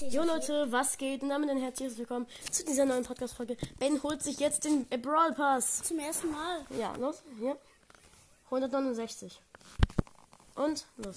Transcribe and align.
Jo 0.00 0.22
Leute, 0.24 0.72
was 0.72 0.96
geht? 0.96 1.22
Und 1.22 1.28
damit 1.28 1.50
ein 1.50 1.58
herzliches 1.58 1.98
Willkommen 1.98 2.26
zu 2.50 2.64
dieser 2.64 2.86
neuen 2.86 3.04
Podcast-Folge. 3.04 3.58
Ben 3.78 4.02
holt 4.02 4.22
sich 4.22 4.38
jetzt 4.38 4.64
den 4.64 4.86
Brawl 4.88 5.34
Pass. 5.34 5.82
Zum 5.82 5.98
ersten 5.98 6.30
Mal. 6.30 6.64
Ja, 6.78 6.94
los, 6.96 7.22
hier. 7.38 7.58
169. 8.46 9.38
Und, 10.54 10.86
los. 10.96 11.16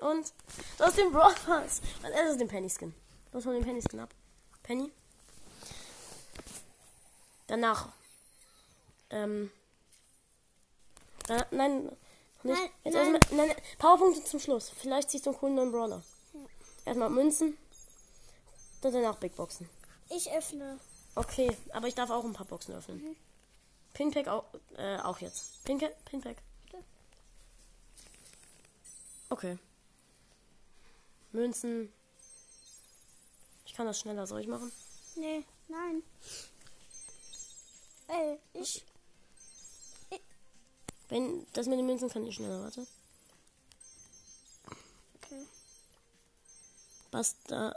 Und, 0.00 0.32
hast 0.80 0.98
den 0.98 1.12
Brawl 1.12 1.32
Pass. 1.46 1.80
Und 2.02 2.10
er 2.10 2.30
ist 2.30 2.40
den 2.40 2.48
Penny 2.48 2.68
Skin. 2.68 2.92
Los, 3.32 3.46
hol 3.46 3.54
den 3.54 3.62
Penny 3.62 3.80
Skin 3.80 4.00
ab. 4.00 4.10
Penny. 4.64 4.90
Danach. 7.46 7.90
Ähm. 9.10 9.52
Da, 11.28 11.46
nein, 11.52 11.84
nicht. 11.84 11.94
Nein, 12.42 12.56
Jetzt 12.82 12.94
nein. 12.94 13.14
erstmal- 13.14 13.36
nein, 13.38 13.48
nein, 13.54 13.64
Powerpunkte 13.78 14.24
zum 14.24 14.40
Schluss. 14.40 14.70
Vielleicht 14.70 15.10
ziehst 15.10 15.26
du 15.26 15.30
einen 15.30 15.38
coolen 15.38 15.54
neuen 15.54 15.70
Brawler. 15.70 16.02
Erstmal 16.84 17.10
Münzen. 17.10 17.56
Dann 18.80 18.92
danach 18.92 19.16
Big 19.16 19.34
Boxen. 19.36 19.68
Ich 20.08 20.30
öffne. 20.32 20.78
Okay, 21.14 21.56
aber 21.72 21.88
ich 21.88 21.94
darf 21.94 22.10
auch 22.10 22.24
ein 22.24 22.32
paar 22.32 22.46
Boxen 22.46 22.74
öffnen. 22.74 23.16
Pinpack 23.92 24.28
auch, 24.28 24.44
äh, 24.76 24.98
auch 24.98 25.18
jetzt. 25.18 25.62
Pinpack? 25.64 26.04
Pinpack. 26.04 26.36
Okay. 29.28 29.58
Münzen. 31.32 31.92
Ich 33.64 33.74
kann 33.74 33.86
das 33.86 34.00
schneller, 34.00 34.26
soll 34.26 34.40
ich 34.40 34.48
machen? 34.48 34.72
Nee, 35.14 35.44
nein. 35.68 36.02
Ey, 38.08 38.38
ich. 38.54 38.84
Wenn 41.08 41.46
das 41.52 41.66
mit 41.66 41.78
den 41.78 41.86
Münzen 41.86 42.08
kann 42.08 42.26
ich 42.26 42.34
schneller, 42.34 42.62
warte. 42.62 42.86
Okay. 45.16 45.46
Basta. 47.10 47.74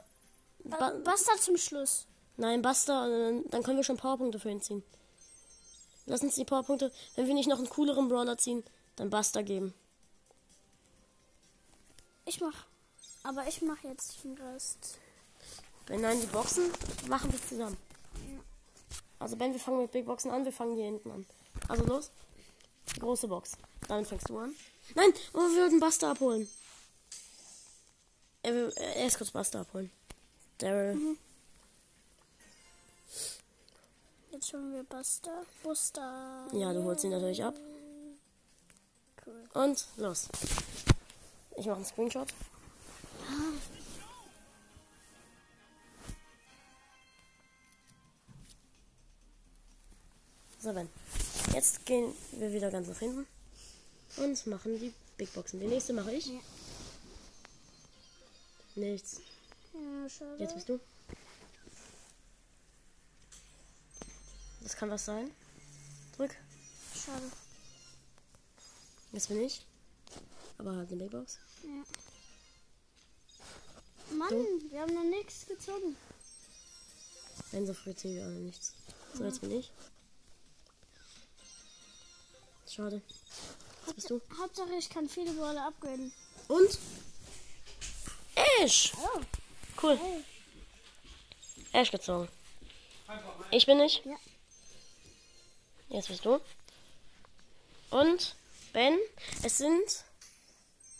Ba 0.64 0.78
Ba 0.78 0.92
Basta 1.04 1.38
zum 1.40 1.58
Schluss. 1.58 2.08
Nein, 2.38 2.62
basta, 2.62 3.08
äh, 3.08 3.42
dann 3.50 3.64
können 3.64 3.78
wir 3.78 3.84
schon 3.84 3.98
Powerpunkte 3.98 4.40
für 4.40 4.50
ihn 4.50 4.62
ziehen. 4.62 4.84
Lass 6.06 6.22
uns 6.22 6.36
die 6.36 6.46
Powerpunkte, 6.46 6.92
wenn 7.16 7.28
wir 7.28 7.34
nicht 7.34 7.48
noch 7.48 7.60
einen 7.60 7.70
cooleren 7.70 8.10
Brawler 8.10 8.38
ziehen, 8.38 8.64
dann 8.96 9.10
basta 9.10 9.42
geben. 9.42 9.74
Ich 12.26 12.42
mach. 12.42 12.66
Aber 13.24 13.48
ich 13.48 13.62
mach 13.62 13.84
jetzt 13.84 14.24
den 14.24 14.38
Rest. 14.38 14.98
Wenn 15.88 16.02
nein, 16.02 16.20
die 16.20 16.28
Boxen 16.28 16.72
machen 17.08 17.32
wir 17.32 17.42
zusammen. 17.42 17.78
Also 19.20 19.38
Ben, 19.38 19.54
wir 19.54 19.60
fangen 19.60 19.82
mit 19.82 19.92
Big 19.92 20.06
Boxen 20.06 20.32
an, 20.32 20.44
wir 20.44 20.52
fangen 20.52 20.76
hier 20.76 20.86
hinten 20.86 21.12
an. 21.12 21.26
Also 21.68 21.86
los. 21.86 22.12
Die 22.96 23.00
große 23.00 23.28
Box. 23.28 23.54
Damit 23.88 24.08
fängst 24.08 24.30
du 24.30 24.38
an. 24.38 24.54
Nein, 24.96 25.14
oh, 25.34 25.38
wir 25.38 25.64
wollten 25.64 25.80
Buster 25.80 26.10
abholen. 26.10 26.50
Er, 28.42 28.54
will, 28.54 28.74
er 28.76 29.06
ist 29.06 29.18
kurz 29.18 29.32
Buster 29.32 29.62
abholen. 29.62 29.92
Daryl. 30.58 31.18
Jetzt 34.32 34.54
holen 34.54 34.74
wir 34.74 34.84
Basta. 34.84 35.44
Buster. 35.62 36.48
Ja, 36.54 36.74
du 36.74 36.84
holst 36.84 37.04
ihn 37.04 37.12
natürlich 37.12 37.44
ab. 37.44 37.56
Cool. 39.26 39.44
Und 39.54 39.88
los. 39.98 40.28
Ich 41.56 41.66
mache 41.66 41.78
einen 41.78 41.86
Screenshot. 41.86 42.34
So, 50.60 50.74
Ben. 50.74 50.90
Jetzt 51.54 51.86
gehen 51.86 52.14
wir 52.32 52.52
wieder 52.54 52.72
ganz 52.72 52.88
nach 52.88 53.00
hinten 53.00 53.28
und 54.18 54.48
machen 54.48 54.80
die 54.80 54.94
Big 55.18 55.34
Boxen. 55.34 55.60
Die 55.60 55.68
nächste 55.68 55.94
mache 55.94 56.14
ich. 56.14 56.26
Ja. 56.28 56.40
Nichts. 58.76 59.22
Ja, 59.74 60.10
schade. 60.10 60.38
Jetzt 60.40 60.56
bist 60.56 60.70
du. 60.70 60.80
Das 64.62 64.76
kann 64.76 64.90
was 64.90 65.06
sein. 65.06 65.32
Drück. 66.16 66.36
Schade. 66.96 67.32
Jetzt 69.12 69.28
bin 69.28 69.42
ich. 69.42 69.66
Aber 70.58 70.76
halt 70.76 70.92
eine 70.92 71.04
Big 71.04 71.12
Box. 71.12 71.40
Ja. 71.64 71.84
Mann, 74.16 74.32
wir 74.70 74.82
haben 74.82 74.94
noch 74.94 75.04
nichts 75.04 75.46
gezogen. 75.46 75.96
Wenn 77.52 77.66
so 77.66 77.74
früh 77.74 77.94
ziehen 77.96 78.16
wir 78.16 78.26
alle 78.26 78.36
nichts. 78.36 78.74
So, 79.14 79.24
jetzt 79.26 79.42
bin 79.42 79.52
ich. 79.52 79.72
Schade. 82.68 83.02
Jetzt 83.86 83.96
bist 83.96 84.10
du. 84.10 84.22
Hauptsache, 84.40 84.74
ich 84.76 84.90
kann 84.90 85.10
viele 85.10 85.34
Brawler 85.34 85.68
upgraden. 85.68 86.12
Und? 86.48 86.80
Ash! 88.60 88.94
Oh, 88.98 89.22
Cool. 89.84 89.98
hey. 89.98 90.24
Ash 91.74 91.92
gezogen. 91.92 92.30
Ich 93.52 93.66
bin 93.66 93.82
ich. 93.82 94.02
Ja. 94.06 94.16
Jetzt 95.90 96.08
bist 96.08 96.24
du. 96.24 96.40
Und 97.90 98.36
Ben, 98.72 98.98
es 99.44 99.58
sind 99.58 100.06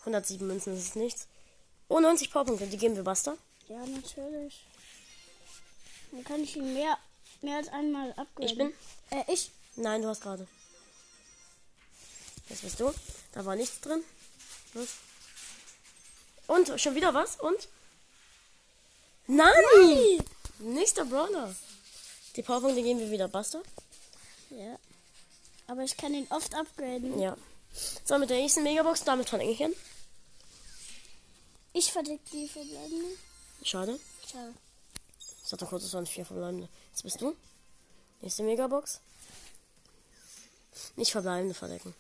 107 0.02 0.46
Münzen, 0.46 0.76
das 0.76 0.84
ist 0.84 0.96
nichts. 0.98 1.28
Oh, 1.88 2.02
90 2.02 2.30
Powerpunkte, 2.32 2.68
die 2.68 2.78
geben 2.78 2.98
wir 2.98 3.04
Buster. 3.04 3.38
Ja, 3.70 3.86
natürlich. 3.86 4.66
Dann 6.12 6.24
kann 6.26 6.44
ich 6.44 6.58
ihn 6.58 6.74
mehr, 6.74 6.98
mehr 7.42 7.58
als 7.58 7.70
einmal 7.70 8.12
upgraden. 8.12 8.44
Ich 8.44 8.58
bin? 8.58 8.74
Äh, 9.12 9.24
ich. 9.32 9.52
Nein, 9.78 10.02
du 10.02 10.10
hast 10.10 10.22
gerade. 10.22 10.46
Jetzt 12.50 12.64
bist 12.64 12.80
du. 12.82 12.94
Da 13.32 13.46
war 13.46 13.56
nichts 13.56 13.80
drin. 13.80 14.04
Was? 14.74 14.90
Und 16.48 16.82
schon 16.82 16.96
wieder 16.96 17.14
was? 17.14 17.38
Und? 17.38 17.70
Nein! 19.28 20.24
Nächster 20.60 21.06
Brawler. 21.06 21.56
Die 22.36 22.42
Powerpunkte 22.42 22.82
geben 22.82 23.00
wir 23.00 23.12
wieder 23.12 23.28
Buster. 23.28 23.62
Ja. 24.50 24.78
Aber 25.68 25.84
ich 25.84 25.96
kann 25.98 26.14
ihn 26.14 26.28
oft 26.30 26.54
upgraden. 26.56 27.20
Ja. 27.20 27.38
So, 28.06 28.18
mit 28.18 28.30
der 28.30 28.38
nächsten 28.38 28.64
Megabox, 28.64 29.04
damit 29.04 29.30
fange 29.30 29.50
ich 29.50 29.64
an. 29.64 29.74
Ich 31.74 31.92
verdeck 31.92 32.20
die 32.32 32.48
verbleibende. 32.48 33.18
Schade. 33.64 34.00
Schade. 34.32 34.54
Ich 35.46 35.52
hatte 35.52 35.66
kurz, 35.66 35.84
es 35.84 35.94
waren 35.94 36.06
vier 36.06 36.26
verbleibende. 36.26 36.70
Jetzt 36.92 37.04
bist 37.04 37.22
du. 37.22 37.36
Nächste 38.22 38.44
Megabox. 38.44 39.00
Nicht 40.96 41.12
verbleibende 41.12 41.54
verdecken. 41.54 41.94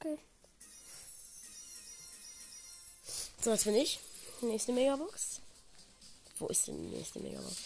Okay. 0.00 0.18
So, 3.40 3.50
jetzt 3.50 3.64
bin 3.64 3.74
ich. 3.74 4.00
Nächste 4.40 4.72
Megabox. 4.72 5.40
Wo 6.42 6.48
ist 6.48 6.66
denn 6.66 6.76
die 6.82 6.96
nächste 6.96 7.20
Megabox? 7.20 7.56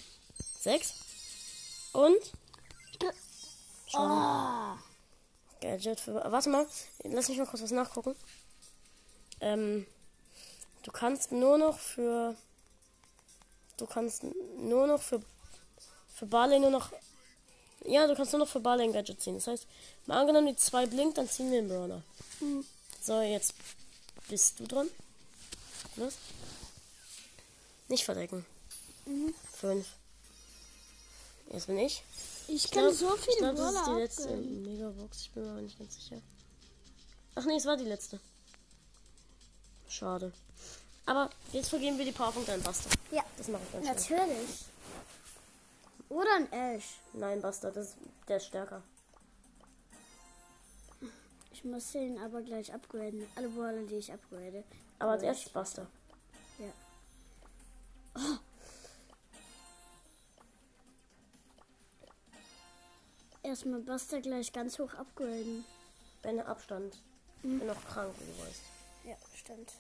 Sechs. 0.60 0.92
Und 1.92 2.18
Oh. 3.94 4.76
Gadget 5.62 5.98
für. 5.98 6.14
Warte 6.30 6.50
mal, 6.50 6.66
lass 7.04 7.30
mich 7.30 7.38
mal 7.38 7.46
kurz 7.46 7.62
was 7.62 7.70
nachgucken. 7.70 8.14
Ähm, 9.40 9.86
du 10.82 10.92
kannst 10.92 11.32
nur 11.32 11.56
noch 11.56 11.78
für. 11.78 12.36
Du 13.78 13.86
kannst 13.86 14.24
nur 14.58 14.86
noch 14.86 15.00
für. 15.00 15.22
Für 16.14 16.26
Barley 16.26 16.58
nur 16.58 16.70
noch. 16.70 16.92
Ja, 17.86 18.06
du 18.06 18.14
kannst 18.14 18.32
nur 18.32 18.40
noch 18.40 18.48
für 18.48 18.60
Barley 18.60 18.84
ein 18.84 18.92
Gadget 18.92 19.22
ziehen. 19.22 19.36
Das 19.36 19.46
heißt, 19.46 19.66
mal 20.04 20.20
angenommen, 20.20 20.48
die 20.48 20.56
zwei 20.56 20.84
blinkt, 20.84 21.16
dann 21.16 21.30
ziehen 21.30 21.50
wir 21.50 21.62
den 21.62 21.68
Brawler. 21.68 22.02
Hm. 22.40 22.62
So, 23.00 23.22
jetzt 23.22 23.54
bist 24.28 24.60
du 24.60 24.66
dran. 24.66 24.90
Los. 25.96 26.18
Nicht 27.88 28.04
verdecken. 28.04 28.44
Mhm. 29.06 29.34
Fünf. 29.52 29.86
Jetzt 31.52 31.66
bin 31.68 31.78
ich. 31.78 32.02
Ich 32.48 32.64
Ich 32.66 32.70
kann 32.70 32.84
glaub- 32.84 32.94
so 32.94 33.14
ich 33.14 33.20
viele 33.22 33.52
glaub, 33.54 33.56
das 33.56 33.74
ist 33.74 33.86
die 33.86 33.92
letzte. 33.92 34.36
Megabox. 34.36 35.20
Ich 35.22 35.30
bin 35.32 35.44
mir 35.44 35.50
aber 35.50 35.60
nicht 35.62 35.78
ganz 35.78 35.94
sicher. 35.94 36.20
Ach 37.36 37.44
nee, 37.44 37.56
es 37.56 37.64
war 37.66 37.76
die 37.76 37.84
letzte. 37.84 38.18
Schade. 39.88 40.32
Aber 41.06 41.30
jetzt 41.52 41.68
vergeben 41.68 41.98
wir 41.98 42.04
die 42.04 42.12
Powerpunkte 42.12 42.52
an 42.52 42.62
Buster. 42.62 42.90
Ja, 43.12 43.22
Das 43.38 43.46
mache 43.48 43.62
ich 43.64 43.84
ganz 43.84 44.06
schnell. 44.06 44.18
natürlich. 44.26 44.64
Oder 46.08 46.34
ein 46.36 46.52
Ash. 46.52 46.84
Nein, 47.12 47.40
Buster, 47.42 47.70
das 47.70 47.88
ist, 47.88 47.96
der 48.28 48.36
ist 48.38 48.46
stärker. 48.46 48.82
Ich 51.52 51.64
muss 51.64 51.92
den 51.92 52.18
aber 52.18 52.42
gleich 52.42 52.72
upgraden. 52.72 53.26
Alle 53.36 53.48
Brawler, 53.48 53.82
die 53.84 53.96
ich 53.96 54.12
upgrade. 54.12 54.64
Aber 54.98 55.12
als 55.12 55.22
erstes 55.22 55.52
Buster. 55.52 55.86
Ja. 56.58 56.72
Erstmal 63.46 63.78
Buster 63.78 64.20
gleich 64.20 64.52
ganz 64.52 64.76
hoch 64.80 64.92
upgraden. 64.94 65.64
Wenn 66.22 66.40
Abstand. 66.40 67.00
Mhm. 67.44 67.60
Bin 67.60 67.68
noch 67.68 67.84
krank, 67.86 68.12
wie 68.18 68.24
du 68.24 68.38
weißt. 68.44 68.62
Ja, 69.04 69.16
stimmt. 69.36 69.72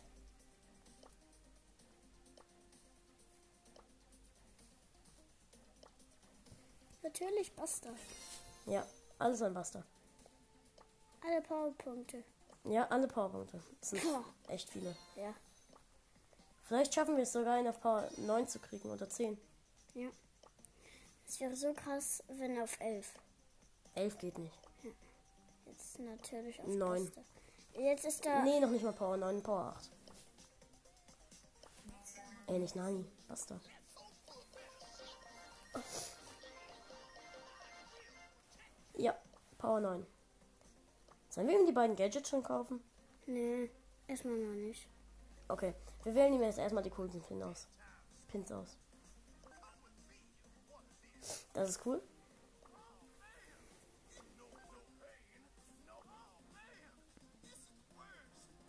Natürlich 7.02 7.52
Buster. 7.56 7.90
Ja, 8.66 8.86
alles 9.18 9.42
an 9.42 9.52
Buster. 9.52 9.82
Alle 11.26 11.42
Powerpunkte. 11.42 12.22
Ja, 12.62 12.86
alle 12.86 13.08
Powerpunkte. 13.08 13.60
Das 13.80 13.90
sind 13.90 14.02
Puh. 14.02 14.22
echt 14.46 14.70
viele. 14.70 14.94
Ja. 15.16 15.34
Vielleicht 16.68 16.94
schaffen 16.94 17.16
wir 17.16 17.24
es 17.24 17.32
sogar, 17.32 17.58
ihn 17.58 17.66
auf 17.66 17.80
Power 17.80 18.08
9 18.16 18.46
zu 18.46 18.60
kriegen 18.60 18.88
oder 18.92 19.08
10. 19.08 19.36
Ja. 19.94 20.08
Es 21.26 21.40
wäre 21.40 21.56
so 21.56 21.74
krass, 21.74 22.22
wenn 22.28 22.60
auf 22.62 22.78
11. 22.80 23.12
11 23.96 24.18
geht 24.18 24.38
nicht. 24.38 24.58
Jetzt 25.64 25.98
natürlich 25.98 26.60
auf 26.60 26.66
Neun. 26.68 27.04
Beste. 27.04 27.24
Jetzt 27.74 28.04
ist 28.04 28.24
da. 28.24 28.42
Nee, 28.42 28.60
noch 28.60 28.70
nicht 28.70 28.84
mal 28.84 28.92
Power 28.92 29.16
9, 29.16 29.42
Power 29.42 29.74
8. 29.76 29.90
Ey, 32.48 32.58
nicht 32.58 32.76
Nani. 32.76 33.04
Bastard. 33.28 33.60
Ja, 38.94 39.14
Power 39.58 39.80
9. 39.80 40.06
Sollen 41.28 41.48
wir 41.48 41.60
ihm 41.60 41.66
die 41.66 41.72
beiden 41.72 41.96
Gadgets 41.96 42.30
schon 42.30 42.42
kaufen? 42.42 42.82
Nee, 43.26 43.70
erstmal 44.06 44.36
noch 44.36 44.54
nicht. 44.54 44.88
Okay, 45.48 45.74
wir 46.04 46.14
wählen 46.14 46.32
ihm 46.32 46.42
jetzt 46.42 46.58
erstmal 46.58 46.82
die 46.82 46.90
coolsten 46.90 47.20
Pins 47.22 47.42
aus. 47.42 47.68
Pins 48.28 48.52
aus. 48.52 48.78
Das 51.52 51.70
ist 51.70 51.84
cool. 51.84 52.00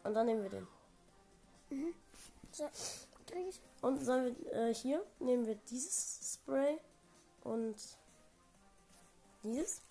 Und 0.08 0.14
dann 0.14 0.26
nehmen 0.26 0.42
wir 0.42 0.50
den. 0.50 0.68
So, 2.54 2.64
krieg 3.26 3.50
ich. 3.50 3.60
Und 3.82 4.00
sollen 4.00 4.38
wir 4.38 4.54
äh, 4.54 4.74
hier 4.74 5.06
nehmen 5.20 5.46
wir 5.46 5.56
dieses 5.56 6.34
Spray 6.34 6.80
und 7.44 7.76
dieses. 9.44 9.82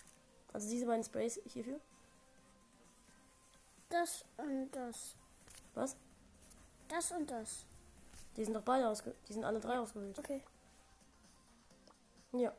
Also 0.53 0.67
diese 0.69 0.87
beiden 0.87 1.03
Sprays 1.03 1.39
hierfür. 1.45 1.79
Das 3.89 4.25
und 4.37 4.71
das. 4.71 5.13
Was? 5.75 5.95
Das 6.87 7.11
und 7.11 7.29
das. 7.29 7.67
Die 8.37 8.43
sind 8.43 8.55
doch 8.55 8.63
beide 8.63 8.89
ausge 8.89 9.13
die 9.29 9.33
sind 9.33 9.43
alle 9.43 9.59
drei 9.59 9.77
ausgewählt. 9.77 10.17
Okay. 10.17 10.41
Ja. 12.31 12.51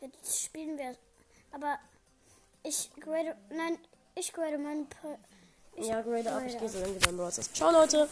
Jetzt 0.00 0.42
spielen 0.42 0.76
wir. 0.76 0.96
Aber 1.52 1.78
ich 2.64 2.90
grade. 2.98 3.36
Nein, 3.50 3.78
ich 4.16 4.32
grade 4.32 4.58
meinen. 4.58 4.88
Ja, 5.76 6.00
grade 6.02 6.30
ab. 6.30 6.42
Ich 6.46 6.58
gehe 6.58 6.68
so 6.68 6.78
irgendwie 6.78 7.04
beim 7.04 7.16
Browser. 7.16 7.42
Ciao 7.52 7.70
Leute. 7.70 8.08